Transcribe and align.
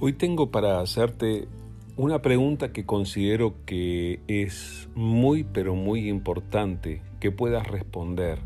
Hoy 0.00 0.12
tengo 0.12 0.50
para 0.50 0.80
hacerte 0.80 1.48
una 1.96 2.20
pregunta 2.20 2.72
que 2.72 2.84
considero 2.84 3.54
que 3.64 4.20
es 4.28 4.88
muy 4.94 5.44
pero 5.44 5.74
muy 5.74 6.10
importante 6.10 7.00
que 7.20 7.30
puedas 7.30 7.66
responder, 7.66 8.40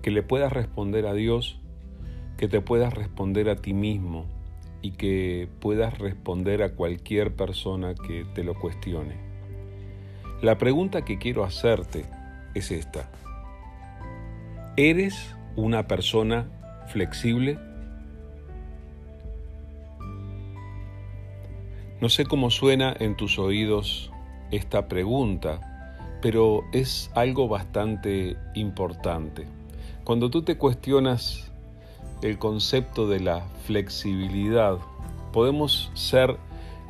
que 0.00 0.10
le 0.10 0.22
puedas 0.22 0.52
responder 0.52 1.06
a 1.06 1.12
Dios, 1.12 1.58
que 2.38 2.48
te 2.48 2.62
puedas 2.62 2.94
responder 2.94 3.50
a 3.50 3.56
ti 3.56 3.74
mismo 3.74 4.24
y 4.80 4.92
que 4.92 5.48
puedas 5.60 5.98
responder 5.98 6.62
a 6.62 6.74
cualquier 6.74 7.36
persona 7.36 7.94
que 7.94 8.24
te 8.34 8.42
lo 8.42 8.54
cuestione. 8.54 9.16
La 10.40 10.56
pregunta 10.56 11.04
que 11.04 11.18
quiero 11.18 11.44
hacerte 11.44 12.06
es 12.54 12.70
esta. 12.70 13.10
¿Eres 14.78 15.36
una 15.60 15.86
persona 15.86 16.48
flexible? 16.88 17.58
No 22.00 22.08
sé 22.08 22.24
cómo 22.24 22.50
suena 22.50 22.94
en 22.98 23.16
tus 23.16 23.38
oídos 23.38 24.10
esta 24.50 24.88
pregunta, 24.88 25.60
pero 26.22 26.64
es 26.72 27.10
algo 27.14 27.46
bastante 27.46 28.36
importante. 28.54 29.46
Cuando 30.04 30.30
tú 30.30 30.42
te 30.42 30.56
cuestionas 30.56 31.52
el 32.22 32.38
concepto 32.38 33.06
de 33.06 33.20
la 33.20 33.44
flexibilidad, 33.66 34.78
podemos 35.32 35.90
ser 35.94 36.36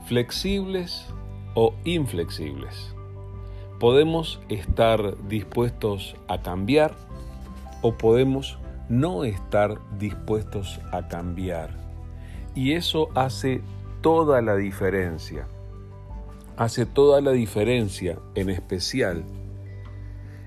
flexibles 0.06 1.06
o 1.55 1.75
inflexibles. 1.84 2.95
Podemos 3.80 4.41
estar 4.48 5.16
dispuestos 5.28 6.14
a 6.28 6.41
cambiar 6.41 6.95
o 7.83 7.95
podemos 7.95 8.59
no 8.90 9.24
estar 9.24 9.78
dispuestos 9.98 10.80
a 10.92 11.08
cambiar. 11.08 11.70
Y 12.55 12.72
eso 12.72 13.08
hace 13.14 13.62
toda 14.02 14.42
la 14.42 14.56
diferencia. 14.56 15.47
Hace 16.56 16.84
toda 16.84 17.22
la 17.22 17.30
diferencia, 17.30 18.19
en 18.34 18.50
especial, 18.50 19.24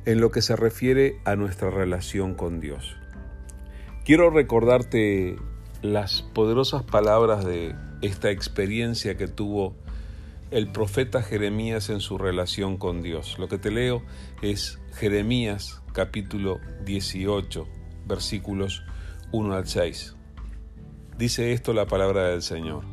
en 0.06 0.20
lo 0.20 0.30
que 0.30 0.42
se 0.42 0.56
refiere 0.56 1.20
a 1.26 1.36
nuestra 1.36 1.72
relación 1.72 2.36
con 2.36 2.60
Dios. 2.60 2.96
Quiero 4.06 4.30
recordarte 4.30 5.38
las 5.82 6.22
poderosas 6.22 6.84
palabras 6.84 7.46
de 7.46 7.74
esta 8.02 8.30
experiencia 8.30 9.16
que 9.16 9.30
tuvo 9.30 9.74
el 10.52 10.72
profeta 10.72 11.24
Jeremías 11.24 11.90
en 11.90 12.02
su 12.02 12.18
relación 12.18 12.78
con 12.78 13.02
Dios. 13.02 13.40
Lo 13.40 13.48
que 13.48 13.58
te 13.58 13.72
leo 13.72 14.04
es 14.42 14.80
Jeremías 14.94 15.82
capítulo 15.94 16.60
18, 16.86 17.68
versículos 18.06 18.84
1 19.32 19.54
al 19.54 19.68
6. 19.68 20.16
Dice 21.18 21.54
esto 21.54 21.74
la 21.74 21.86
palabra 21.86 22.30
del 22.30 22.42
Señor. 22.42 22.84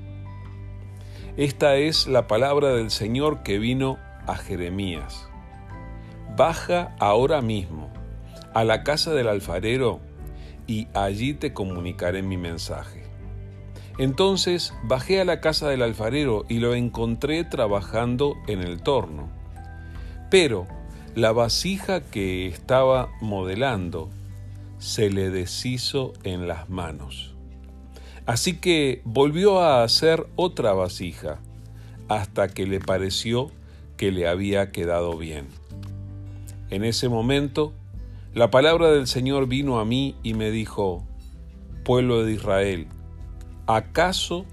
Esta 1.37 1.77
es 1.77 2.07
la 2.07 2.27
palabra 2.27 2.71
del 2.75 2.91
Señor 2.91 3.43
que 3.43 3.59
vino 3.59 3.99
a 4.27 4.37
Jeremías. 4.37 5.29
Baja 6.37 6.95
ahora 6.99 7.41
mismo 7.41 7.91
a 8.53 8.65
la 8.65 8.83
casa 8.83 9.13
del 9.13 9.29
alfarero 9.29 10.01
y 10.67 10.89
allí 10.95 11.35
te 11.35 11.53
comunicaré 11.53 12.23
mi 12.23 12.37
mensaje. 12.37 13.05
Entonces 13.99 14.73
bajé 14.83 15.21
a 15.21 15.25
la 15.25 15.41
casa 15.41 15.69
del 15.69 15.83
alfarero 15.83 16.45
y 16.49 16.59
lo 16.59 16.75
encontré 16.75 17.45
trabajando 17.45 18.37
en 18.47 18.61
el 18.61 18.83
torno. 18.83 19.29
Pero 20.31 20.67
la 21.15 21.33
vasija 21.33 22.01
que 22.01 22.47
estaba 22.47 23.11
modelando 23.21 24.11
se 24.81 25.11
le 25.11 25.31
deshizo 25.31 26.15
en 26.25 26.49
las 26.49 26.69
manos. 26.69 27.35
Así 28.27 28.57
que 28.57 29.03
volvió 29.05 29.61
a 29.61 29.85
hacer 29.85 30.27
otra 30.37 30.73
vasija, 30.73 31.39
hasta 32.09 32.49
que 32.49 32.67
le 32.67 32.81
pareció 32.81 33.53
que 33.97 34.11
le 34.11 34.27
había 34.27 34.73
quedado 34.73 35.17
bien. 35.17 35.47
En 36.71 36.83
ese 36.83 37.09
momento, 37.09 37.73
la 38.35 38.51
palabra 38.51 38.91
del 38.91 39.07
Señor 39.07 39.47
vino 39.47 39.79
a 39.79 39.85
mí 39.85 40.17
y 40.23 40.35
me 40.35 40.51
dijo, 40.51 41.05
pueblo 41.85 42.25
de 42.25 42.33
Israel, 42.33 42.89
¿acaso 43.67 44.47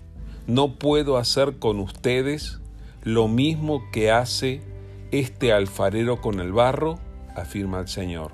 no 0.45 0.75
puedo 0.75 1.17
hacer 1.17 1.57
con 1.57 1.79
ustedes 1.79 2.59
lo 3.03 3.27
mismo 3.27 3.81
que 3.91 4.11
hace 4.11 4.61
este 5.11 5.53
alfarero 5.53 6.19
con 6.19 6.41
el 6.41 6.51
barro? 6.51 6.99
afirma 7.35 7.79
el 7.79 7.87
Señor. 7.87 8.31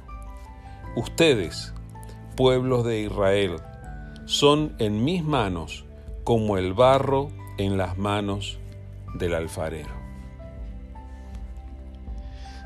Ustedes, 0.96 1.74
pueblos 2.36 2.86
de 2.86 3.02
Israel, 3.02 3.58
son 4.26 4.76
en 4.80 5.04
mis 5.04 5.24
manos 5.24 5.86
como 6.24 6.58
el 6.58 6.74
barro 6.74 7.30
en 7.58 7.78
las 7.78 7.98
manos 7.98 8.60
del 9.16 9.34
alfarero. 9.34 9.92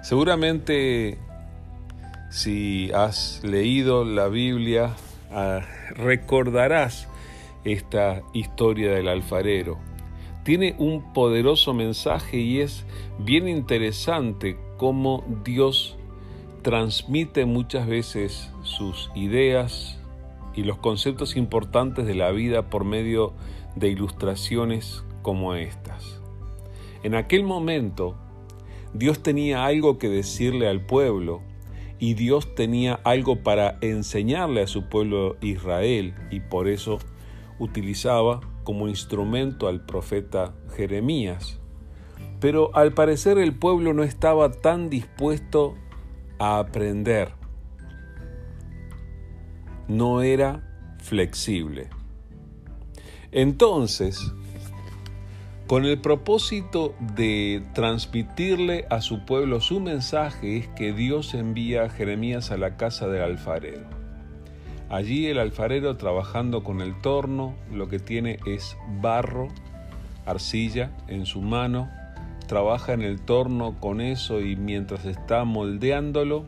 Seguramente 0.02 1.18
si 2.30 2.92
has 2.94 3.42
leído 3.44 4.06
la 4.06 4.28
Biblia, 4.28 4.96
ah, 5.32 5.62
recordarás 5.96 7.08
esta 7.64 8.22
historia 8.34 8.92
del 8.92 9.08
alfarero. 9.08 9.78
Tiene 10.44 10.76
un 10.78 11.14
poderoso 11.14 11.74
mensaje 11.74 12.38
y 12.38 12.62
es 12.62 12.86
bien 13.20 13.48
interesante 13.50 14.58
cómo 14.78 15.26
Dios 15.44 15.97
transmite 16.68 17.46
muchas 17.46 17.88
veces 17.88 18.52
sus 18.62 19.10
ideas, 19.16 19.98
y 20.54 20.64
los 20.64 20.80
conceptos 20.80 21.38
importantes 21.38 22.06
de 22.06 22.14
la 22.14 22.32
vida 22.32 22.70
por 22.70 22.84
medio 22.84 23.32
de 23.78 23.88
ilustraciones 23.88 25.06
como 25.22 25.56
estas. 25.56 26.20
En 27.04 27.16
aquel 27.16 27.46
momento, 27.46 28.18
Dios 28.94 29.24
tenía 29.24 29.66
algo 29.66 29.98
que 29.98 30.10
decirle 30.10 30.68
al 30.68 30.82
pueblo 30.82 31.42
y 32.00 32.16
Dios 32.16 32.54
tenía 32.54 33.00
algo 33.06 33.44
para 33.44 33.78
enseñarle 33.80 34.62
a 34.62 34.68
su 34.68 34.90
pueblo 34.90 35.38
Israel 35.40 36.16
y 36.32 36.42
por 36.42 36.68
eso 36.68 36.98
utilizaba 37.60 38.42
como 38.66 38.90
instrumento 38.90 39.70
al 39.70 39.86
profeta 39.86 40.54
Jeremías. 40.76 41.62
Pero 42.42 42.76
al 42.76 42.94
parecer 42.94 43.38
el 43.38 43.54
pueblo 43.54 43.94
no 43.94 44.04
estaba 44.04 44.52
tan 44.52 44.90
dispuesto 44.90 45.76
a 46.40 46.60
aprender 46.60 47.32
no 49.88 50.22
era 50.22 50.64
flexible. 51.00 51.90
Entonces, 53.32 54.34
con 55.68 55.86
el 55.86 56.00
propósito 56.00 56.96
de 57.16 57.64
transmitirle 57.74 58.86
a 58.90 59.02
su 59.02 59.26
pueblo 59.26 59.60
su 59.60 59.80
mensaje 59.80 60.58
es 60.58 60.68
que 60.70 60.94
Dios 60.94 61.34
envía 61.34 61.84
a 61.84 61.90
Jeremías 61.90 62.52
a 62.52 62.58
la 62.58 62.78
casa 62.78 63.08
del 63.08 63.24
alfarero. 63.24 63.86
Allí 64.90 65.28
el 65.28 65.40
alfarero 65.40 65.98
trabajando 65.98 66.64
con 66.64 66.80
el 66.80 67.00
torno 67.02 67.56
lo 67.72 67.90
que 67.90 68.00
tiene 68.00 68.40
es 68.46 68.78
barro, 69.02 69.50
arcilla 70.26 70.92
en 71.08 71.26
su 71.26 71.42
mano, 71.42 71.90
trabaja 72.48 72.94
en 72.94 73.02
el 73.02 73.22
torno 73.22 73.80
con 73.80 74.02
eso 74.02 74.42
y 74.42 74.56
mientras 74.56 75.06
está 75.06 75.44
moldeándolo 75.44 76.46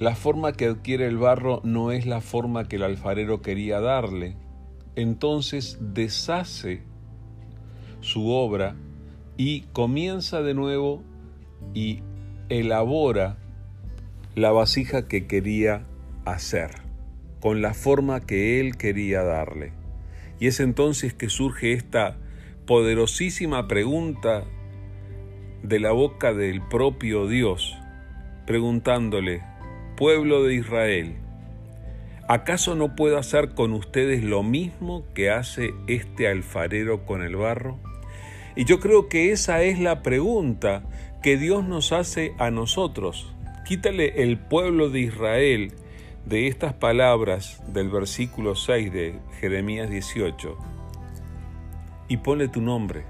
la 0.00 0.14
forma 0.14 0.54
que 0.54 0.64
adquiere 0.64 1.06
el 1.06 1.18
barro 1.18 1.60
no 1.62 1.92
es 1.92 2.06
la 2.06 2.22
forma 2.22 2.66
que 2.66 2.76
el 2.76 2.84
alfarero 2.84 3.42
quería 3.42 3.80
darle. 3.80 4.34
Entonces 4.96 5.76
deshace 5.78 6.82
su 8.00 8.30
obra 8.30 8.76
y 9.36 9.60
comienza 9.74 10.40
de 10.40 10.54
nuevo 10.54 11.02
y 11.74 12.00
elabora 12.48 13.36
la 14.34 14.52
vasija 14.52 15.06
que 15.06 15.26
quería 15.26 15.84
hacer, 16.24 16.70
con 17.40 17.60
la 17.60 17.74
forma 17.74 18.20
que 18.20 18.58
él 18.58 18.78
quería 18.78 19.22
darle. 19.22 19.74
Y 20.38 20.46
es 20.46 20.60
entonces 20.60 21.12
que 21.12 21.28
surge 21.28 21.74
esta 21.74 22.16
poderosísima 22.70 23.66
pregunta 23.66 24.44
de 25.64 25.80
la 25.80 25.90
boca 25.90 26.32
del 26.32 26.62
propio 26.62 27.26
Dios, 27.26 27.76
preguntándole, 28.46 29.42
pueblo 29.96 30.44
de 30.44 30.54
Israel, 30.54 31.16
¿acaso 32.28 32.76
no 32.76 32.94
puedo 32.94 33.18
hacer 33.18 33.54
con 33.54 33.72
ustedes 33.72 34.22
lo 34.22 34.44
mismo 34.44 35.02
que 35.14 35.30
hace 35.30 35.74
este 35.88 36.28
alfarero 36.28 37.04
con 37.06 37.22
el 37.22 37.34
barro? 37.34 37.80
Y 38.54 38.66
yo 38.66 38.78
creo 38.78 39.08
que 39.08 39.32
esa 39.32 39.64
es 39.64 39.80
la 39.80 40.04
pregunta 40.04 40.84
que 41.24 41.36
Dios 41.36 41.66
nos 41.66 41.90
hace 41.90 42.34
a 42.38 42.52
nosotros. 42.52 43.34
Quítale 43.66 44.22
el 44.22 44.38
pueblo 44.38 44.90
de 44.90 45.00
Israel 45.00 45.72
de 46.24 46.46
estas 46.46 46.72
palabras 46.74 47.60
del 47.66 47.88
versículo 47.88 48.54
6 48.54 48.92
de 48.92 49.18
Jeremías 49.40 49.90
18 49.90 50.69
y 52.10 52.16
ponle 52.16 52.48
tu 52.48 52.60
nombre. 52.60 53.04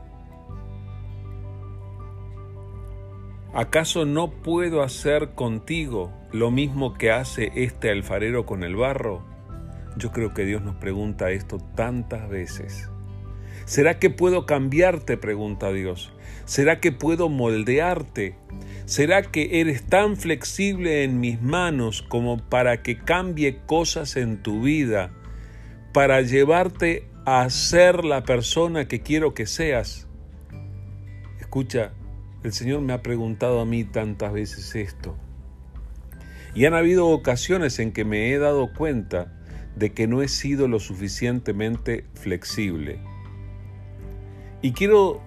¿Acaso 3.54 4.04
no 4.04 4.30
puedo 4.30 4.82
hacer 4.82 5.30
contigo 5.30 6.12
lo 6.32 6.50
mismo 6.50 6.94
que 6.94 7.10
hace 7.10 7.50
este 7.56 7.90
alfarero 7.90 8.44
con 8.44 8.62
el 8.62 8.76
barro? 8.76 9.24
Yo 9.96 10.12
creo 10.12 10.34
que 10.34 10.44
Dios 10.44 10.62
nos 10.62 10.76
pregunta 10.76 11.30
esto 11.30 11.56
tantas 11.74 12.28
veces. 12.28 12.90
¿Será 13.64 13.98
que 13.98 14.10
puedo 14.10 14.44
cambiarte? 14.44 15.16
pregunta 15.16 15.72
Dios. 15.72 16.12
¿Será 16.44 16.78
que 16.78 16.92
puedo 16.92 17.30
moldearte? 17.30 18.36
¿Será 18.84 19.22
que 19.22 19.60
eres 19.60 19.82
tan 19.86 20.18
flexible 20.18 21.04
en 21.04 21.20
mis 21.20 21.40
manos 21.40 22.02
como 22.02 22.36
para 22.36 22.82
que 22.82 22.98
cambie 22.98 23.60
cosas 23.64 24.16
en 24.16 24.42
tu 24.42 24.60
vida, 24.60 25.10
para 25.92 26.20
llevarte 26.20 27.09
a 27.24 27.48
ser 27.50 28.04
la 28.04 28.22
persona 28.22 28.88
que 28.88 29.00
quiero 29.00 29.34
que 29.34 29.46
seas? 29.46 30.06
Escucha, 31.38 31.92
el 32.42 32.52
Señor 32.52 32.80
me 32.80 32.92
ha 32.92 33.02
preguntado 33.02 33.60
a 33.60 33.66
mí 33.66 33.84
tantas 33.84 34.32
veces 34.32 34.74
esto. 34.74 35.16
Y 36.54 36.64
han 36.64 36.74
habido 36.74 37.08
ocasiones 37.08 37.78
en 37.78 37.92
que 37.92 38.04
me 38.04 38.32
he 38.32 38.38
dado 38.38 38.72
cuenta 38.72 39.32
de 39.76 39.92
que 39.92 40.06
no 40.06 40.22
he 40.22 40.28
sido 40.28 40.68
lo 40.68 40.80
suficientemente 40.80 42.06
flexible. 42.14 43.00
Y 44.62 44.72
quiero 44.72 45.20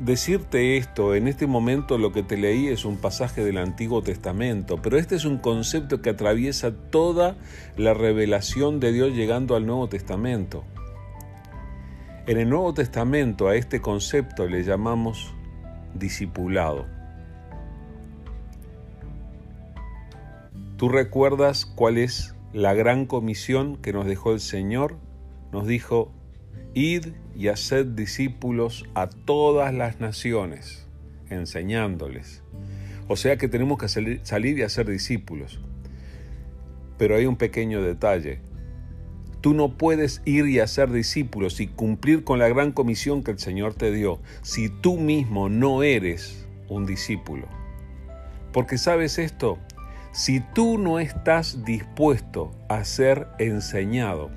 decirte 0.00 0.76
esto, 0.76 1.14
en 1.14 1.28
este 1.28 1.46
momento 1.46 1.98
lo 1.98 2.12
que 2.12 2.22
te 2.22 2.36
leí 2.36 2.68
es 2.68 2.84
un 2.84 2.96
pasaje 2.96 3.44
del 3.44 3.58
Antiguo 3.58 4.02
Testamento, 4.02 4.80
pero 4.82 4.98
este 4.98 5.14
es 5.14 5.24
un 5.24 5.38
concepto 5.38 6.02
que 6.02 6.10
atraviesa 6.10 6.72
toda 6.90 7.36
la 7.76 7.94
revelación 7.94 8.80
de 8.80 8.92
Dios 8.92 9.14
llegando 9.14 9.56
al 9.56 9.66
Nuevo 9.66 9.88
Testamento. 9.88 10.64
En 12.24 12.38
el 12.38 12.48
Nuevo 12.48 12.72
Testamento 12.72 13.48
a 13.48 13.56
este 13.56 13.80
concepto 13.80 14.46
le 14.46 14.62
llamamos 14.62 15.34
discipulado. 15.94 16.86
¿Tú 20.76 20.88
recuerdas 20.88 21.66
cuál 21.66 21.98
es 21.98 22.36
la 22.52 22.74
gran 22.74 23.06
comisión 23.06 23.76
que 23.76 23.92
nos 23.92 24.06
dejó 24.06 24.34
el 24.34 24.38
Señor? 24.38 24.98
Nos 25.50 25.66
dijo, 25.66 26.12
id 26.74 27.08
y 27.34 27.48
haced 27.48 27.86
discípulos 27.86 28.84
a 28.94 29.08
todas 29.08 29.74
las 29.74 29.98
naciones, 29.98 30.86
enseñándoles. 31.28 32.44
O 33.08 33.16
sea 33.16 33.36
que 33.36 33.48
tenemos 33.48 33.78
que 33.78 33.88
salir 33.88 34.58
y 34.58 34.62
hacer 34.62 34.88
discípulos. 34.88 35.58
Pero 36.98 37.16
hay 37.16 37.26
un 37.26 37.34
pequeño 37.34 37.82
detalle. 37.82 38.51
Tú 39.42 39.54
no 39.54 39.76
puedes 39.76 40.22
ir 40.24 40.46
y 40.46 40.60
hacer 40.60 40.90
discípulos 40.90 41.60
y 41.60 41.66
cumplir 41.66 42.24
con 42.24 42.38
la 42.38 42.48
gran 42.48 42.72
comisión 42.72 43.22
que 43.22 43.32
el 43.32 43.38
Señor 43.38 43.74
te 43.74 43.90
dio 43.90 44.20
si 44.40 44.70
tú 44.70 44.96
mismo 44.96 45.48
no 45.48 45.82
eres 45.82 46.46
un 46.68 46.86
discípulo. 46.86 47.48
Porque 48.52 48.78
sabes 48.78 49.18
esto, 49.18 49.58
si 50.12 50.40
tú 50.40 50.78
no 50.78 51.00
estás 51.00 51.64
dispuesto 51.64 52.52
a 52.68 52.84
ser 52.84 53.26
enseñado, 53.38 54.30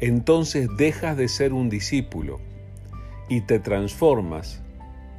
entonces 0.00 0.68
dejas 0.76 1.16
de 1.16 1.26
ser 1.28 1.52
un 1.52 1.68
discípulo 1.68 2.38
y 3.28 3.40
te 3.40 3.58
transformas 3.58 4.62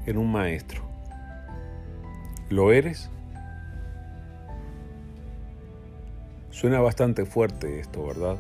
en 0.06 0.18
un 0.18 0.32
maestro. 0.32 0.82
¿Lo 2.50 2.72
eres? 2.72 3.10
Suena 6.52 6.80
bastante 6.80 7.26
fuerte 7.26 7.80
esto, 7.80 8.06
¿verdad? 8.06 8.38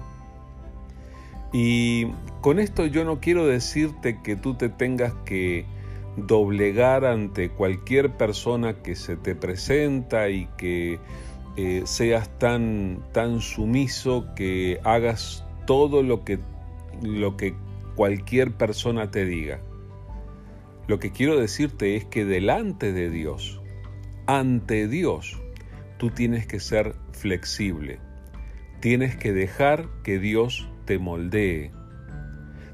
Y 1.51 2.07
con 2.41 2.59
esto 2.59 2.85
yo 2.85 3.05
no 3.05 3.19
quiero 3.19 3.45
decirte 3.47 4.19
que 4.21 4.35
tú 4.35 4.53
te 4.53 4.69
tengas 4.69 5.13
que 5.25 5.65
doblegar 6.15 7.05
ante 7.05 7.49
cualquier 7.49 8.11
persona 8.17 8.81
que 8.81 8.95
se 8.95 9.15
te 9.15 9.35
presenta 9.35 10.29
y 10.29 10.47
que 10.57 10.99
eh, 11.55 11.81
seas 11.85 12.29
tan, 12.39 13.03
tan 13.13 13.41
sumiso 13.41 14.25
que 14.35 14.79
hagas 14.83 15.45
todo 15.65 16.03
lo 16.03 16.23
que, 16.23 16.39
lo 17.01 17.37
que 17.37 17.53
cualquier 17.95 18.51
persona 18.51 19.11
te 19.11 19.25
diga. 19.25 19.59
Lo 20.87 20.99
que 20.99 21.11
quiero 21.11 21.39
decirte 21.39 21.95
es 21.95 22.05
que 22.05 22.25
delante 22.25 22.93
de 22.93 23.09
Dios, 23.09 23.61
ante 24.25 24.87
Dios, 24.87 25.39
tú 25.99 26.09
tienes 26.09 26.47
que 26.47 26.61
ser 26.61 26.95
flexible. 27.11 27.99
Tienes 28.79 29.17
que 29.17 29.33
dejar 29.33 29.89
que 30.01 30.17
Dios 30.17 30.67
te 30.85 30.97
moldee. 30.97 31.71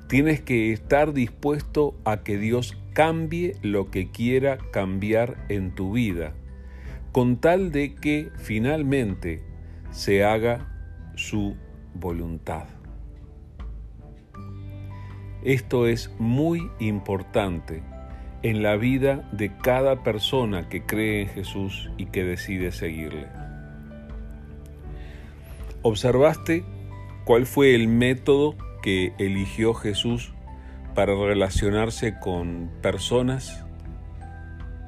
Tienes 0.08 0.40
que 0.42 0.72
estar 0.72 1.12
dispuesto 1.12 2.00
a 2.06 2.24
que 2.24 2.38
Dios 2.38 2.78
cambie 2.94 3.56
lo 3.64 3.90
que 3.90 4.12
quiera 4.12 4.60
cambiar 4.72 5.44
en 5.50 5.74
tu 5.74 5.92
vida, 5.92 6.36
con 7.12 7.38
tal 7.38 7.72
de 7.72 7.96
que 7.96 8.30
finalmente 8.38 9.44
se 9.90 10.24
haga 10.24 10.72
su 11.16 11.58
voluntad. 11.96 12.68
Esto 15.44 15.88
es 15.88 16.12
muy 16.20 16.70
importante 16.80 17.84
en 18.46 18.62
la 18.62 18.76
vida 18.76 19.28
de 19.32 19.58
cada 19.58 20.04
persona 20.04 20.70
que 20.70 20.84
cree 20.84 21.24
en 21.24 21.30
Jesús 21.30 21.90
y 21.98 22.06
que 22.06 22.24
decide 22.24 22.72
seguirle. 22.72 23.26
¿Observaste 25.82 26.64
cuál 27.26 27.48
fue 27.48 27.74
el 27.74 27.88
método 27.88 28.56
que 28.84 29.14
eligió 29.18 29.74
Jesús 29.74 30.32
para 30.94 31.16
relacionarse 31.16 32.20
con 32.20 32.70
personas, 32.84 33.66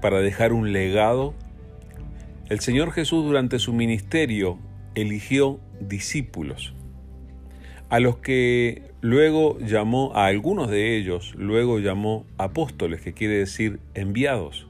para 0.04 0.20
dejar 0.20 0.54
un 0.54 0.72
legado? 0.72 1.34
El 2.50 2.60
Señor 2.60 2.92
Jesús 2.92 3.26
durante 3.26 3.58
su 3.58 3.74
ministerio 3.74 4.60
eligió 4.94 5.60
discípulos, 5.80 6.76
a 7.90 8.00
los 8.00 8.18
que 8.18 8.92
luego 9.02 9.58
llamó, 9.60 10.12
a 10.14 10.26
algunos 10.26 10.70
de 10.70 10.98
ellos, 10.98 11.34
luego 11.36 11.80
llamó 11.80 12.26
apóstoles, 12.38 13.02
que 13.02 13.14
quiere 13.14 13.36
decir 13.36 13.80
enviados. 13.94 14.68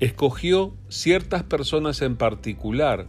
Escogió 0.00 0.74
ciertas 0.88 1.42
personas 1.42 2.02
en 2.02 2.16
particular 2.16 3.06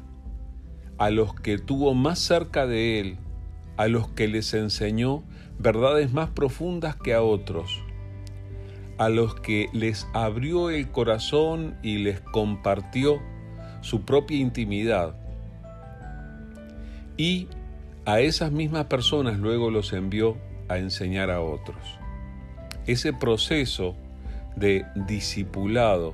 a 0.98 1.10
los 1.10 1.34
que 1.34 1.58
tuvo 1.58 1.94
más 1.94 2.20
cerca 2.20 2.68
de 2.68 3.00
Él, 3.00 3.18
a 3.78 3.88
los 3.88 4.10
que 4.10 4.28
les 4.28 4.54
enseñó 4.54 5.24
verdades 5.58 6.12
más 6.12 6.30
profundas 6.30 6.96
que 6.96 7.14
a 7.14 7.24
otros, 7.24 7.80
a 8.98 9.10
los 9.10 9.34
que 9.36 9.68
les 9.74 10.08
abrió 10.14 10.70
el 10.70 10.92
corazón 10.92 11.76
y 11.82 12.00
les 12.00 12.20
compartió 12.20 13.20
su 13.82 14.04
propia 14.04 14.38
intimidad. 14.38 15.21
Y 17.18 17.48
a 18.06 18.20
esas 18.20 18.52
mismas 18.52 18.86
personas 18.86 19.38
luego 19.38 19.70
los 19.70 19.94
envió 19.94 20.38
a 20.68 20.78
enseñar 20.78 21.30
a 21.30 21.42
otros. 21.42 22.00
Ese 22.88 23.14
proceso 23.14 23.96
de 24.56 24.86
discipulado 24.96 26.14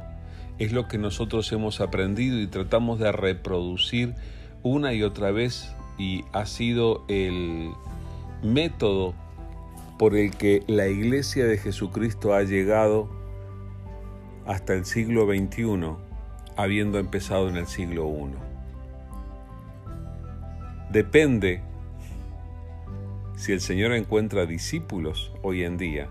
es 0.59 0.71
lo 0.71 0.87
que 0.87 0.97
nosotros 0.97 1.51
hemos 1.51 1.81
aprendido 1.81 2.39
y 2.39 2.47
tratamos 2.47 2.99
de 2.99 3.11
reproducir 3.11 4.15
una 4.63 4.93
y 4.93 5.03
otra 5.03 5.31
vez 5.31 5.73
y 5.97 6.25
ha 6.33 6.45
sido 6.45 7.05
el 7.07 7.71
método 8.43 9.13
por 9.97 10.15
el 10.15 10.31
que 10.31 10.63
la 10.67 10.87
iglesia 10.87 11.45
de 11.45 11.57
Jesucristo 11.57 12.33
ha 12.33 12.43
llegado 12.43 13.09
hasta 14.45 14.73
el 14.73 14.85
siglo 14.85 15.25
XXI, 15.25 15.95
habiendo 16.55 16.99
empezado 16.99 17.49
en 17.49 17.57
el 17.57 17.67
siglo 17.67 18.07
I. 18.07 18.46
Depende 20.91 21.61
si 23.35 23.51
el 23.51 23.61
Señor 23.61 23.93
encuentra 23.93 24.45
discípulos 24.45 25.33
hoy 25.43 25.63
en 25.63 25.77
día, 25.77 26.07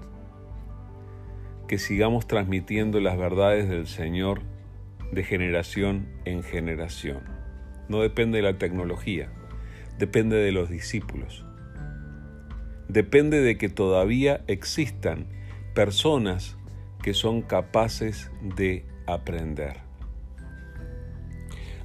que 1.67 1.79
sigamos 1.79 2.27
transmitiendo 2.27 3.01
las 3.01 3.19
verdades 3.19 3.69
del 3.69 3.87
Señor 3.87 4.43
de 5.13 5.25
generación 5.25 6.09
en 6.25 6.43
generación 6.43 7.37
no 7.89 8.01
depende 8.01 8.39
de 8.39 8.43
la 8.43 8.59
tecnología, 8.59 9.29
depende 9.99 10.37
de 10.37 10.53
los 10.53 10.69
discípulos. 10.69 11.45
Depende 12.89 13.41
de 13.41 13.57
que 13.59 13.69
todavía 13.69 14.43
existan 14.47 15.27
personas 15.75 16.57
que 17.03 17.15
son 17.15 17.43
capaces 17.43 18.31
de 18.57 18.85
aprender. 19.07 19.86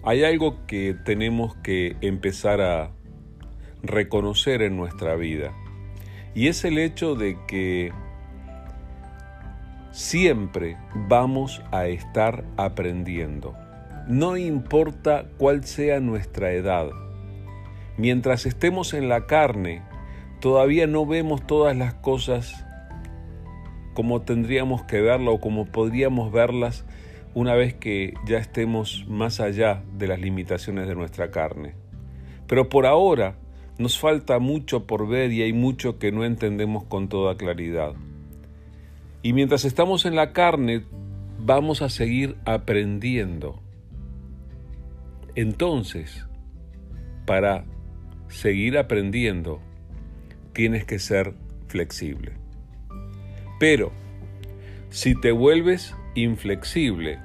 Hay 0.03 0.23
algo 0.23 0.65
que 0.65 0.95
tenemos 1.05 1.55
que 1.57 1.95
empezar 2.01 2.61
a 2.61 2.91
reconocer 3.83 4.61
en 4.61 4.77
nuestra 4.77 5.15
vida 5.15 5.53
y 6.33 6.47
es 6.47 6.63
el 6.65 6.77
hecho 6.77 7.15
de 7.15 7.37
que 7.47 7.91
siempre 9.91 10.77
vamos 10.93 11.61
a 11.71 11.87
estar 11.87 12.45
aprendiendo 12.57 13.55
no 14.07 14.35
importa 14.35 15.25
cuál 15.37 15.63
sea 15.63 15.99
nuestra 15.99 16.51
edad. 16.51 16.89
Mientras 17.97 18.45
estemos 18.45 18.93
en 18.93 19.09
la 19.09 19.25
carne, 19.27 19.83
todavía 20.39 20.87
no 20.87 21.05
vemos 21.05 21.45
todas 21.45 21.77
las 21.77 21.93
cosas 21.93 22.65
como 23.93 24.21
tendríamos 24.21 24.83
que 24.83 25.01
verla 25.01 25.31
o 25.31 25.39
como 25.39 25.65
podríamos 25.65 26.31
verlas 26.31 26.85
una 27.33 27.55
vez 27.55 27.73
que 27.73 28.13
ya 28.25 28.37
estemos 28.37 29.05
más 29.07 29.39
allá 29.39 29.83
de 29.97 30.07
las 30.07 30.19
limitaciones 30.19 30.87
de 30.87 30.95
nuestra 30.95 31.31
carne. 31.31 31.75
Pero 32.47 32.69
por 32.69 32.85
ahora 32.85 33.37
nos 33.77 33.97
falta 33.97 34.39
mucho 34.39 34.85
por 34.85 35.07
ver 35.07 35.31
y 35.31 35.41
hay 35.41 35.53
mucho 35.53 35.97
que 35.97 36.11
no 36.11 36.25
entendemos 36.25 36.83
con 36.83 37.07
toda 37.07 37.37
claridad. 37.37 37.93
Y 39.23 39.33
mientras 39.33 39.65
estamos 39.65 40.05
en 40.05 40.15
la 40.15 40.33
carne, 40.33 40.83
vamos 41.39 41.81
a 41.81 41.89
seguir 41.89 42.35
aprendiendo. 42.45 43.59
Entonces, 45.35 46.25
para 47.25 47.65
seguir 48.27 48.77
aprendiendo, 48.77 49.61
tienes 50.53 50.85
que 50.85 50.99
ser 50.99 51.33
flexible. 51.67 52.33
Pero, 53.59 53.91
si 54.89 55.19
te 55.19 55.31
vuelves 55.31 55.95
inflexible, 56.15 57.19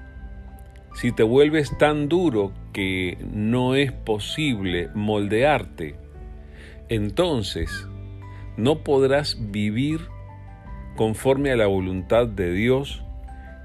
si 0.95 1.13
te 1.13 1.23
vuelves 1.23 1.77
tan 1.77 2.09
duro 2.09 2.53
que 2.73 3.19
no 3.33 3.75
es 3.75 3.93
posible 3.93 4.89
moldearte, 4.95 5.97
entonces 6.89 7.87
no 8.57 8.83
podrás 8.83 9.37
vivir 9.51 10.01
conforme 10.97 11.53
a 11.53 11.57
la 11.57 11.67
voluntad 11.67 12.27
de 12.27 12.53
Dios, 12.53 13.05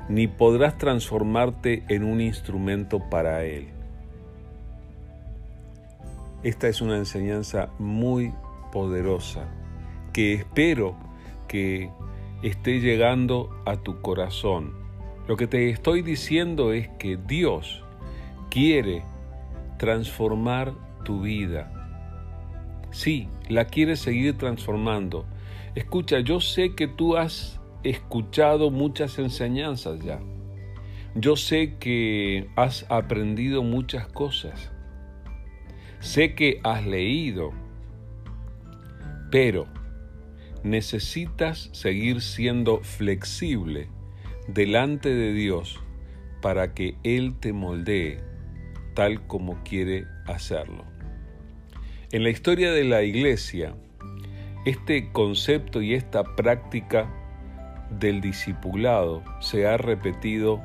ni 0.10 0.28
podrás 0.28 0.78
transformarte 0.78 1.84
en 1.88 2.04
un 2.04 2.20
instrumento 2.20 3.10
para 3.10 3.46
Él. 3.46 3.70
Esta 6.44 6.68
es 6.68 6.82
una 6.82 6.98
enseñanza 6.98 7.70
muy 7.80 8.34
poderosa 8.72 9.48
que 10.12 10.34
espero 10.34 10.98
que 11.48 11.90
esté 12.42 12.80
llegando 12.80 13.50
a 13.66 13.78
tu 13.78 14.02
corazón. 14.02 14.81
Lo 15.28 15.38
que 15.38 15.48
te 15.48 15.70
estoy 15.70 16.02
diciendo 16.02 16.74
es 16.74 16.88
que 17.00 17.18
Dios 17.18 17.84
quiere 18.50 19.04
transformar 19.78 20.74
tu 21.06 21.22
vida. 21.22 21.72
Sí, 22.92 23.30
la 23.48 23.66
quiere 23.66 23.96
seguir 23.96 24.38
transformando. 24.38 25.26
Escucha, 25.76 26.20
yo 26.20 26.42
sé 26.42 26.76
que 26.76 26.88
tú 26.88 27.16
has 27.18 27.60
escuchado 27.84 28.72
muchas 28.72 29.20
enseñanzas 29.20 30.04
ya. 30.04 30.20
Yo 31.16 31.36
sé 31.36 31.76
que 31.80 32.50
has 32.56 32.86
aprendido 32.90 33.64
muchas 33.64 34.08
cosas. 34.08 34.72
Sé 36.00 36.36
que 36.36 36.60
has 36.64 36.86
leído. 36.86 37.52
Pero 39.30 39.68
necesitas 40.64 41.70
seguir 41.74 42.22
siendo 42.22 42.80
flexible 42.80 43.90
delante 44.48 45.14
de 45.14 45.34
Dios 45.34 45.80
para 46.42 46.74
que 46.74 46.96
Él 47.04 47.36
te 47.40 47.54
moldee 47.54 48.20
tal 48.94 49.26
como 49.28 49.64
quiere 49.64 50.06
hacerlo. 50.26 50.84
En 52.12 52.24
la 52.24 52.30
historia 52.30 52.72
de 52.72 52.84
la 52.84 53.04
iglesia, 53.04 53.74
este 54.66 55.12
concepto 55.12 55.82
y 55.82 55.94
esta 55.94 56.24
práctica 56.36 57.10
del 58.00 58.22
discipulado 58.22 59.24
se 59.40 59.68
ha 59.68 59.78
repetido 59.78 60.62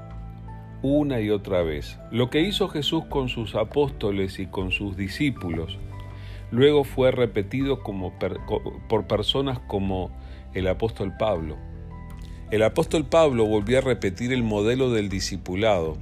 una 0.82 1.20
y 1.20 1.30
otra 1.30 1.62
vez. 1.62 1.98
Lo 2.10 2.30
que 2.30 2.40
hizo 2.40 2.68
Jesús 2.68 3.04
con 3.06 3.28
sus 3.28 3.54
apóstoles 3.54 4.38
y 4.38 4.46
con 4.46 4.70
sus 4.70 4.96
discípulos 4.96 5.78
luego 6.50 6.84
fue 6.84 7.10
repetido 7.10 7.82
como 7.82 8.12
por 8.88 9.06
personas 9.06 9.58
como 9.60 10.10
el 10.54 10.68
apóstol 10.68 11.16
Pablo. 11.18 11.56
El 12.50 12.62
apóstol 12.62 13.04
Pablo 13.04 13.44
volvió 13.44 13.78
a 13.78 13.80
repetir 13.80 14.32
el 14.32 14.44
modelo 14.44 14.92
del 14.92 15.08
discipulado. 15.08 15.96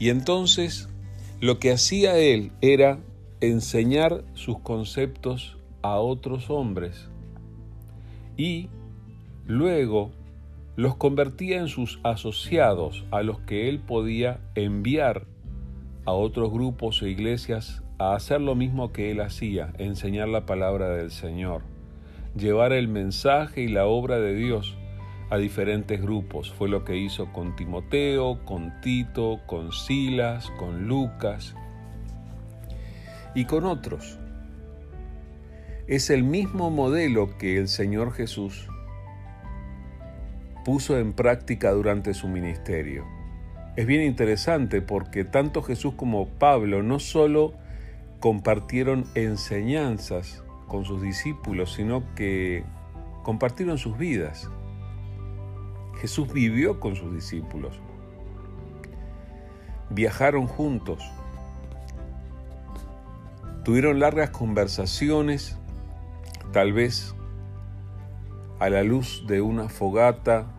Y 0.00 0.08
entonces 0.08 0.88
lo 1.40 1.60
que 1.60 1.70
hacía 1.70 2.18
él 2.18 2.50
era 2.60 2.98
enseñar 3.40 4.24
sus 4.34 4.58
conceptos 4.58 5.56
a 5.82 5.98
otros 5.98 6.50
hombres 6.50 7.08
y 8.36 8.68
luego 9.46 10.10
los 10.74 10.96
convertía 10.96 11.60
en 11.60 11.68
sus 11.68 12.00
asociados 12.02 13.04
a 13.12 13.22
los 13.22 13.38
que 13.40 13.68
él 13.68 13.78
podía 13.78 14.40
enviar 14.56 15.26
a 16.04 16.12
otros 16.12 16.50
grupos 16.50 17.00
e 17.02 17.10
iglesias 17.10 17.84
a 17.98 18.14
hacer 18.16 18.40
lo 18.40 18.56
mismo 18.56 18.92
que 18.92 19.12
él 19.12 19.20
hacía, 19.20 19.72
enseñar 19.78 20.28
la 20.28 20.46
palabra 20.46 20.90
del 20.90 21.12
Señor, 21.12 21.62
llevar 22.36 22.72
el 22.72 22.88
mensaje 22.88 23.62
y 23.62 23.68
la 23.68 23.86
obra 23.86 24.18
de 24.18 24.34
Dios 24.34 24.76
a 25.30 25.36
diferentes 25.36 26.00
grupos. 26.00 26.52
Fue 26.52 26.68
lo 26.68 26.84
que 26.84 26.96
hizo 26.96 27.32
con 27.32 27.56
Timoteo, 27.56 28.44
con 28.44 28.80
Tito, 28.80 29.40
con 29.46 29.72
Silas, 29.72 30.50
con 30.58 30.86
Lucas 30.86 31.54
y 33.34 33.44
con 33.44 33.64
otros. 33.64 34.18
Es 35.86 36.10
el 36.10 36.22
mismo 36.22 36.70
modelo 36.70 37.36
que 37.36 37.58
el 37.58 37.68
Señor 37.68 38.12
Jesús 38.12 38.68
puso 40.64 40.98
en 40.98 41.12
práctica 41.12 41.72
durante 41.72 42.14
su 42.14 42.28
ministerio. 42.28 43.04
Es 43.76 43.86
bien 43.86 44.02
interesante 44.02 44.80
porque 44.80 45.24
tanto 45.24 45.62
Jesús 45.62 45.94
como 45.94 46.28
Pablo 46.28 46.82
no 46.82 47.00
solo 47.00 47.54
compartieron 48.20 49.04
enseñanzas 49.14 50.42
con 50.68 50.84
sus 50.84 51.02
discípulos, 51.02 51.74
sino 51.74 52.14
que 52.14 52.64
compartieron 53.22 53.76
sus 53.76 53.98
vidas. 53.98 54.48
Jesús 56.04 56.30
vivió 56.30 56.80
con 56.80 56.96
sus 56.96 57.14
discípulos. 57.14 57.80
Viajaron 59.88 60.46
juntos. 60.46 61.02
Tuvieron 63.64 64.00
largas 64.00 64.28
conversaciones, 64.28 65.56
tal 66.52 66.74
vez 66.74 67.14
a 68.58 68.68
la 68.68 68.82
luz 68.82 69.24
de 69.26 69.40
una 69.40 69.70
fogata 69.70 70.52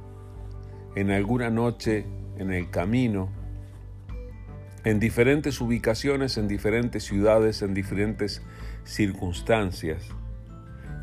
en 0.96 1.12
alguna 1.12 1.52
noche 1.52 2.08
en 2.40 2.52
el 2.52 2.72
camino, 2.72 3.30
en 4.84 5.00
diferentes 5.00 5.62
ubicaciones, 5.62 6.40
en 6.40 6.48
diferentes 6.48 7.04
ciudades, 7.04 7.62
en 7.62 7.75
diferentes 7.75 8.42
circunstancias. 8.84 10.10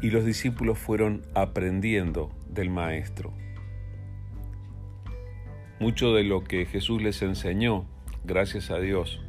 Y 0.00 0.10
los 0.10 0.24
discípulos 0.24 0.80
fueron 0.80 1.22
aprendiendo 1.32 2.32
del 2.48 2.70
Maestro. 2.70 3.32
Mucho 5.82 6.14
de 6.14 6.22
lo 6.22 6.44
que 6.44 6.64
Jesús 6.64 7.02
les 7.02 7.22
enseñó, 7.22 7.86
gracias 8.22 8.70
a 8.70 8.78
Dios, 8.78 9.20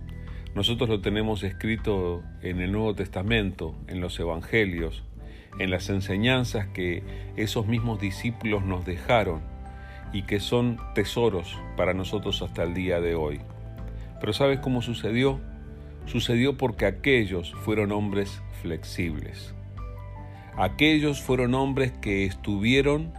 nosotros 0.53 0.88
lo 0.88 1.01
tenemos 1.01 1.41
escrito 1.41 2.22
en 2.43 2.62
el 2.62 2.72
Nuevo 2.72 2.93
Testamento, 2.93 3.74
en 3.88 4.01
los 4.01 4.19
Evangelios, 4.19 5.03
en 5.57 5.72
las 5.72 5.89
enseñanzas 5.89 6.67
que 6.67 7.01
esos 7.38 7.65
mismos 7.65 8.00
discípulos 8.00 8.63
nos 8.63 8.86
dejaron 8.86 9.41
y 10.13 10.27
que 10.27 10.39
son 10.39 10.77
tesoros 10.93 11.57
para 11.75 11.95
nosotros 11.95 12.43
hasta 12.43 12.62
el 12.62 12.75
día 12.75 13.01
de 13.01 13.15
hoy. 13.15 13.41
Pero 14.19 14.31
¿sabes 14.31 14.60
cómo 14.60 14.83
sucedió? 14.83 15.39
Sucedió 16.05 16.55
porque 16.55 16.86
aquellos 16.86 17.51
fueron 17.63 17.91
hombres 17.91 18.43
flexibles. 18.62 19.55
Aquellos 20.55 21.19
fueron 21.19 21.55
hombres 21.55 21.93
que 21.93 22.25
estuvieron 22.25 23.12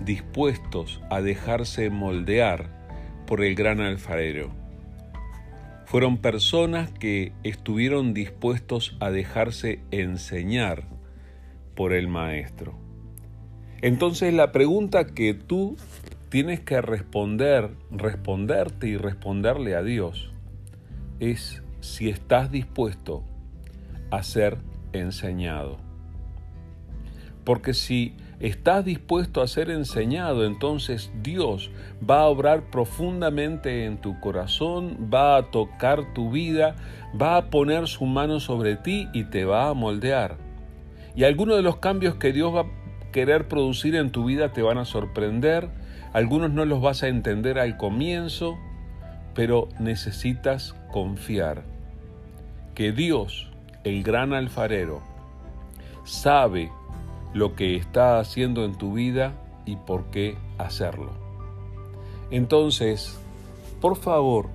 dispuestos 0.00 1.00
a 1.08 1.20
dejarse 1.20 1.88
moldear 1.88 2.79
por 3.30 3.44
el 3.44 3.54
gran 3.54 3.80
alfarero. 3.80 4.50
Fueron 5.86 6.16
personas 6.16 6.90
que 6.90 7.32
estuvieron 7.44 8.12
dispuestos 8.12 8.96
a 8.98 9.12
dejarse 9.12 9.78
enseñar 9.92 10.82
por 11.76 11.92
el 11.92 12.08
Maestro. 12.08 12.76
Entonces 13.82 14.34
la 14.34 14.50
pregunta 14.50 15.06
que 15.06 15.32
tú 15.34 15.76
tienes 16.28 16.58
que 16.58 16.80
responder, 16.80 17.70
responderte 17.92 18.88
y 18.88 18.96
responderle 18.96 19.76
a 19.76 19.84
Dios 19.84 20.32
es 21.20 21.62
si 21.78 22.08
estás 22.08 22.50
dispuesto 22.50 23.22
a 24.10 24.24
ser 24.24 24.58
enseñado. 24.92 25.78
Porque 27.44 27.74
si 27.74 28.16
estás 28.40 28.86
dispuesto 28.86 29.42
a 29.42 29.46
ser 29.46 29.70
enseñado, 29.70 30.44
entonces 30.46 31.12
Dios 31.22 31.70
va 32.08 32.20
a 32.22 32.26
obrar 32.26 32.70
profundamente 32.70 33.84
en 33.84 33.98
tu 33.98 34.18
corazón, 34.18 35.10
va 35.12 35.36
a 35.36 35.50
tocar 35.50 36.14
tu 36.14 36.30
vida, 36.30 36.74
va 37.20 37.36
a 37.36 37.50
poner 37.50 37.86
su 37.86 38.06
mano 38.06 38.40
sobre 38.40 38.76
ti 38.76 39.08
y 39.12 39.24
te 39.24 39.44
va 39.44 39.68
a 39.68 39.74
moldear. 39.74 40.38
Y 41.14 41.24
algunos 41.24 41.56
de 41.56 41.62
los 41.62 41.76
cambios 41.76 42.14
que 42.14 42.32
Dios 42.32 42.54
va 42.54 42.62
a 42.62 43.12
querer 43.12 43.46
producir 43.46 43.94
en 43.94 44.10
tu 44.10 44.24
vida 44.24 44.52
te 44.52 44.62
van 44.62 44.78
a 44.78 44.86
sorprender, 44.86 45.68
algunos 46.14 46.50
no 46.50 46.64
los 46.64 46.80
vas 46.80 47.02
a 47.02 47.08
entender 47.08 47.58
al 47.58 47.76
comienzo, 47.76 48.58
pero 49.34 49.68
necesitas 49.78 50.74
confiar 50.90 51.62
que 52.74 52.92
Dios, 52.92 53.50
el 53.84 54.02
gran 54.02 54.32
alfarero, 54.32 55.02
sabe 56.04 56.70
lo 57.32 57.54
que 57.54 57.76
está 57.76 58.18
haciendo 58.18 58.64
en 58.64 58.76
tu 58.76 58.94
vida 58.94 59.34
y 59.66 59.76
por 59.76 60.04
qué 60.10 60.36
hacerlo. 60.58 61.12
Entonces, 62.30 63.18
por 63.80 63.96
favor, 63.96 64.48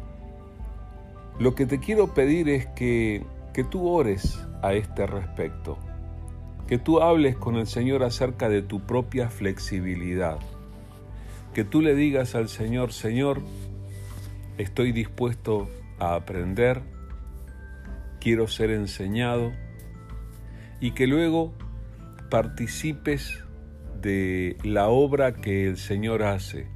lo 1.39 1.55
que 1.55 1.65
te 1.65 1.79
quiero 1.79 2.13
pedir 2.13 2.49
es 2.49 2.67
que, 2.67 3.23
que 3.53 3.63
tú 3.63 3.87
ores 3.89 4.39
a 4.61 4.73
este 4.73 5.05
respecto, 5.05 5.77
que 6.67 6.77
tú 6.77 7.01
hables 7.01 7.35
con 7.35 7.55
el 7.55 7.67
Señor 7.67 8.03
acerca 8.03 8.49
de 8.49 8.61
tu 8.61 8.81
propia 8.81 9.29
flexibilidad, 9.29 10.39
que 11.53 11.63
tú 11.63 11.81
le 11.81 11.95
digas 11.95 12.35
al 12.35 12.49
Señor, 12.49 12.91
Señor, 12.91 13.41
estoy 14.57 14.91
dispuesto 14.91 15.69
a 15.99 16.15
aprender, 16.15 16.81
quiero 18.19 18.47
ser 18.47 18.71
enseñado, 18.71 19.51
y 20.79 20.91
que 20.91 21.07
luego 21.07 21.53
participes 22.35 23.45
de 24.01 24.57
la 24.61 24.89
obra 24.89 25.35
que 25.35 25.69
el 25.69 25.77
Señor 25.77 26.21
hace. 26.21 26.67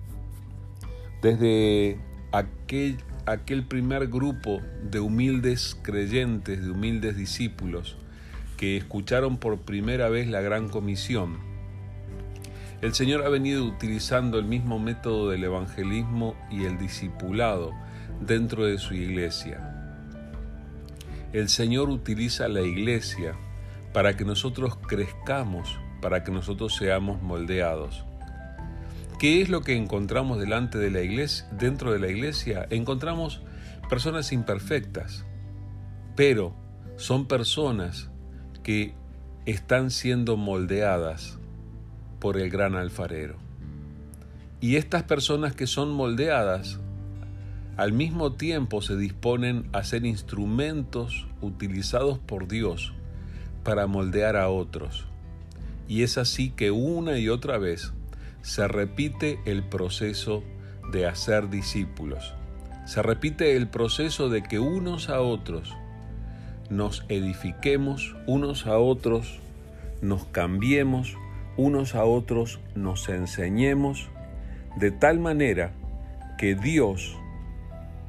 Desde 1.21 1.99
aquel, 2.31 2.95
aquel 3.25 3.67
primer 3.67 4.07
grupo 4.07 4.61
de 4.89 5.01
humildes 5.01 5.77
creyentes, 5.81 6.63
de 6.63 6.71
humildes 6.71 7.17
discípulos, 7.17 7.97
que 8.55 8.77
escucharon 8.77 9.35
por 9.35 9.59
primera 9.59 10.07
vez 10.07 10.29
la 10.29 10.39
gran 10.39 10.69
comisión. 10.69 11.39
El 12.81 12.93
Señor 12.93 13.25
ha 13.25 13.29
venido 13.29 13.65
utilizando 13.65 14.39
el 14.39 14.45
mismo 14.45 14.79
método 14.79 15.29
del 15.29 15.43
evangelismo 15.43 16.37
y 16.49 16.63
el 16.63 16.77
discipulado 16.77 17.73
dentro 18.21 18.63
de 18.63 18.77
su 18.77 18.93
iglesia. 18.93 19.99
El 21.33 21.49
Señor 21.49 21.89
utiliza 21.89 22.47
la 22.47 22.61
iglesia 22.61 23.35
para 23.93 24.15
que 24.15 24.25
nosotros 24.25 24.77
crezcamos, 24.87 25.79
para 26.01 26.23
que 26.23 26.31
nosotros 26.31 26.75
seamos 26.75 27.21
moldeados. 27.21 28.05
¿Qué 29.17 29.41
es 29.41 29.49
lo 29.49 29.61
que 29.61 29.75
encontramos 29.75 30.39
delante 30.39 30.77
de 30.77 30.91
la 30.91 31.01
iglesia, 31.01 31.47
dentro 31.51 31.91
de 31.91 31.99
la 31.99 32.07
iglesia? 32.07 32.67
Encontramos 32.69 33.41
personas 33.89 34.31
imperfectas, 34.31 35.25
pero 36.15 36.55
son 36.95 37.27
personas 37.27 38.09
que 38.63 38.93
están 39.45 39.91
siendo 39.91 40.37
moldeadas 40.37 41.37
por 42.19 42.37
el 42.37 42.49
gran 42.49 42.75
alfarero. 42.75 43.37
Y 44.61 44.75
estas 44.75 45.03
personas 45.03 45.55
que 45.55 45.67
son 45.67 45.91
moldeadas 45.91 46.79
al 47.77 47.93
mismo 47.93 48.33
tiempo 48.33 48.81
se 48.81 48.97
disponen 48.97 49.69
a 49.71 49.83
ser 49.83 50.05
instrumentos 50.05 51.27
utilizados 51.41 52.19
por 52.19 52.47
Dios 52.47 52.93
para 53.63 53.87
moldear 53.87 54.35
a 54.35 54.49
otros. 54.49 55.07
Y 55.87 56.03
es 56.03 56.17
así 56.17 56.51
que 56.51 56.71
una 56.71 57.17
y 57.17 57.29
otra 57.29 57.57
vez 57.57 57.93
se 58.41 58.67
repite 58.67 59.39
el 59.45 59.63
proceso 59.63 60.43
de 60.91 61.05
hacer 61.05 61.49
discípulos. 61.49 62.33
Se 62.85 63.01
repite 63.01 63.55
el 63.55 63.67
proceso 63.67 64.29
de 64.29 64.43
que 64.43 64.59
unos 64.59 65.09
a 65.09 65.21
otros 65.21 65.75
nos 66.69 67.05
edifiquemos, 67.09 68.15
unos 68.27 68.65
a 68.65 68.77
otros 68.77 69.39
nos 70.01 70.25
cambiemos, 70.25 71.15
unos 71.57 71.95
a 71.95 72.05
otros 72.05 72.59
nos 72.75 73.09
enseñemos, 73.09 74.09
de 74.77 74.91
tal 74.91 75.19
manera 75.19 75.73
que 76.37 76.55
Dios 76.55 77.17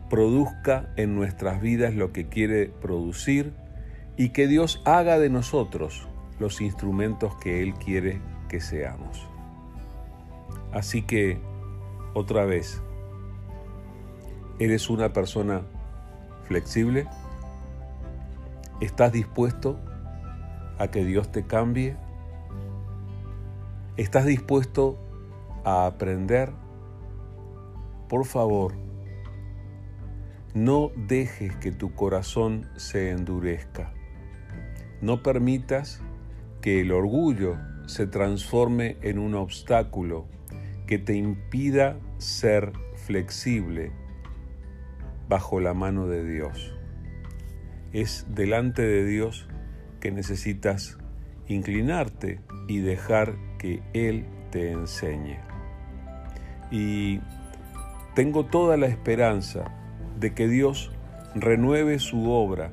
produzca 0.09 0.93
en 0.97 1.15
nuestras 1.15 1.61
vidas 1.61 1.95
lo 1.95 2.13
que 2.13 2.29
quiere 2.29 2.67
producir 2.67 3.53
y 4.17 4.31
que 4.31 4.47
Dios 4.47 4.83
haga 4.85 5.19
de 5.19 5.31
nosotros 5.31 6.07
los 6.39 6.61
instrumentos 6.61 7.35
que 7.37 7.63
Él 7.63 7.75
quiere 7.75 8.21
que 8.49 8.61
seamos. 8.61 9.27
Así 10.73 11.03
que, 11.03 11.41
otra 12.15 12.45
vez, 12.45 12.83
¿eres 14.59 14.89
una 14.91 15.13
persona 15.13 15.63
flexible? 16.45 17.07
¿Estás 18.81 19.13
dispuesto 19.13 19.79
a 20.79 20.89
que 20.89 21.05
Dios 21.05 21.31
te 21.31 21.47
cambie? 21.47 21.97
¿Estás 23.97 24.25
dispuesto 24.25 24.99
a 25.65 25.87
aprender? 25.87 26.53
Por 28.09 28.25
favor, 28.25 28.73
no 30.55 30.91
dejes 30.97 31.55
que 31.57 31.71
tu 31.71 31.95
corazón 31.95 32.69
se 32.77 33.11
endurezca. 33.11 33.93
No 35.01 35.23
permitas 35.23 36.03
que 36.61 36.81
el 36.81 36.93
orgullo 36.93 37.57
se 37.87 38.07
transforme 38.07 38.97
en 39.03 39.19
un 39.19 39.35
obstáculo 39.35 40.27
que 40.87 40.99
te 40.99 41.15
impida 41.15 41.99
ser 42.19 42.73
flexible 42.97 43.93
bajo 45.29 45.61
la 45.61 45.75
mano 45.75 46.07
de 46.07 46.25
Dios. 46.25 46.75
Es 47.93 48.27
delante 48.29 48.83
de 48.83 49.05
Dios 49.05 49.49
que 50.01 50.11
necesitas 50.11 50.99
inclinarte 51.49 52.41
y 52.69 52.79
dejar 52.81 53.37
que 53.59 53.83
Él 53.93 54.27
te 54.51 54.73
enseñe. 54.73 55.39
Y 56.71 57.21
tengo 58.15 58.45
toda 58.47 58.77
la 58.77 58.87
esperanza 58.87 59.65
de 60.19 60.35
que 60.35 60.47
Dios 60.47 60.93
renueve 61.35 61.99
su 61.99 62.31
obra 62.31 62.73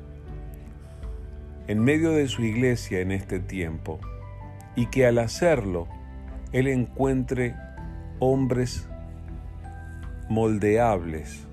en 1.68 1.80
medio 1.80 2.12
de 2.12 2.26
su 2.26 2.42
iglesia 2.42 3.00
en 3.00 3.12
este 3.12 3.38
tiempo 3.38 4.00
y 4.74 4.86
que 4.86 5.06
al 5.06 5.18
hacerlo 5.18 5.86
Él 6.52 6.66
encuentre 6.66 7.54
hombres 8.18 8.88
moldeables, 10.28 11.46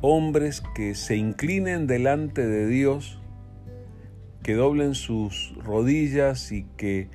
hombres 0.00 0.62
que 0.74 0.94
se 0.94 1.16
inclinen 1.16 1.86
delante 1.86 2.46
de 2.46 2.66
Dios, 2.66 3.20
que 4.42 4.54
doblen 4.54 4.94
sus 4.94 5.54
rodillas 5.64 6.50
y 6.50 6.64
que 6.76 7.08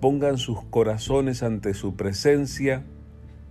pongan 0.00 0.38
sus 0.38 0.64
corazones 0.64 1.42
ante 1.42 1.72
su 1.72 1.94
presencia 1.94 2.84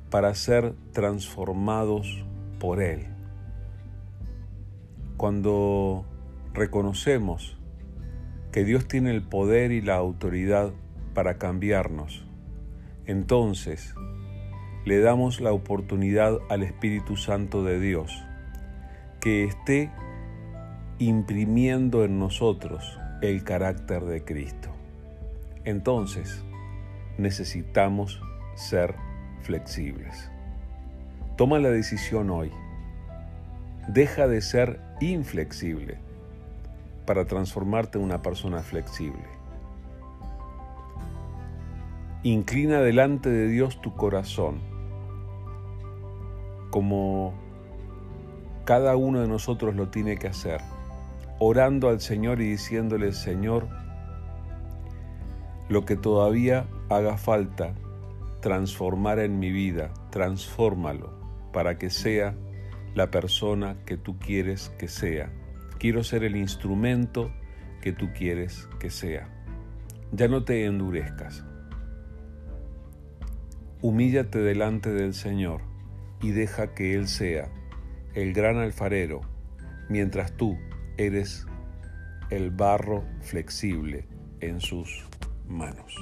para 0.09 0.33
ser 0.35 0.73
transformados 0.91 2.25
por 2.59 2.81
Él. 2.81 3.07
Cuando 5.15 6.05
reconocemos 6.53 7.56
que 8.57 8.65
Dios 8.65 8.87
tiene 8.87 9.11
el 9.11 9.21
poder 9.21 9.71
y 9.71 9.81
la 9.81 9.97
autoridad 9.97 10.71
para 11.13 11.37
cambiarnos. 11.37 12.25
Entonces, 13.05 13.93
le 14.83 14.99
damos 14.99 15.41
la 15.41 15.51
oportunidad 15.51 16.39
al 16.49 16.63
Espíritu 16.63 17.17
Santo 17.17 17.63
de 17.63 17.79
Dios 17.79 18.25
que 19.19 19.43
esté 19.43 19.91
imprimiendo 20.97 22.03
en 22.03 22.17
nosotros 22.17 22.97
el 23.21 23.43
carácter 23.43 24.05
de 24.05 24.23
Cristo. 24.23 24.69
Entonces, 25.63 26.43
necesitamos 27.19 28.19
ser 28.55 28.95
flexibles. 29.43 30.31
Toma 31.35 31.59
la 31.59 31.69
decisión 31.69 32.31
hoy. 32.31 32.51
Deja 33.87 34.27
de 34.27 34.41
ser 34.41 34.81
inflexible 34.99 36.06
para 37.07 37.25
transformarte 37.25 37.97
en 37.97 38.03
una 38.03 38.21
persona 38.21 38.61
flexible. 38.61 39.23
Inclina 42.21 42.81
delante 42.81 43.29
de 43.29 43.47
Dios 43.47 43.81
tu 43.81 43.95
corazón, 43.95 44.59
como 46.69 47.33
cada 48.65 48.97
uno 48.97 49.21
de 49.21 49.27
nosotros 49.29 49.73
lo 49.73 49.87
tiene 49.87 50.17
que 50.17 50.27
hacer, 50.27 50.59
orando 51.39 51.87
al 51.87 52.01
Señor 52.01 52.41
y 52.41 52.49
diciéndole, 52.49 53.13
Señor, 53.13 53.69
lo 55.69 55.85
que 55.85 55.95
todavía 55.95 56.67
haga 56.89 57.17
falta 57.17 57.73
transformar 58.41 59.19
en 59.19 59.39
mi 59.39 59.51
vida, 59.51 59.93
transfórmalo 60.09 61.17
para 61.53 61.77
que 61.77 61.89
sea 61.89 62.35
la 62.95 63.09
persona 63.11 63.77
que 63.85 63.95
tú 63.95 64.19
quieres 64.19 64.69
que 64.77 64.89
sea 64.89 65.31
Quiero 65.79 66.03
ser 66.03 66.23
el 66.23 66.35
instrumento 66.35 67.31
que 67.81 67.91
tú 67.91 68.09
quieres 68.13 68.67
que 68.79 68.89
sea. 68.89 69.29
Ya 70.11 70.27
no 70.27 70.43
te 70.43 70.65
endurezcas. 70.65 71.45
Humíllate 73.81 74.39
delante 74.39 74.91
del 74.91 75.13
Señor 75.13 75.61
y 76.21 76.31
deja 76.31 76.73
que 76.73 76.95
Él 76.95 77.07
sea 77.07 77.51
el 78.15 78.33
gran 78.33 78.57
alfarero, 78.57 79.21
mientras 79.87 80.35
tú 80.35 80.57
eres 80.97 81.45
el 82.31 82.49
barro 82.49 83.05
flexible 83.21 84.07
en 84.39 84.59
sus 84.59 85.05
manos. 85.47 85.95